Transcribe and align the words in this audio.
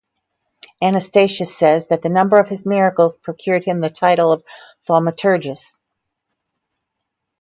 Anastatius 0.81 1.55
says, 1.55 1.85
that 1.89 2.01
the 2.01 2.09
number 2.09 2.39
of 2.39 2.49
his 2.49 2.65
miracles 2.65 3.17
procured 3.17 3.63
him 3.65 3.81
the 3.81 3.91
title 3.91 4.31
of 4.31 4.43
Thaumaturgus. 4.87 5.77